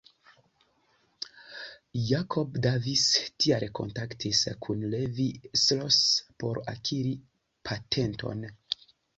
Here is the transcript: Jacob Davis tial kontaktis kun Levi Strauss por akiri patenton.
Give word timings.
Jacob 2.03 2.57
Davis 2.67 3.03
tial 3.45 3.67
kontaktis 3.81 4.41
kun 4.67 4.83
Levi 4.95 5.29
Strauss 5.65 6.01
por 6.43 6.63
akiri 6.75 7.17
patenton. 7.71 8.47